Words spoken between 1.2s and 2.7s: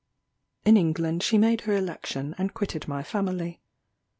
she made her election, and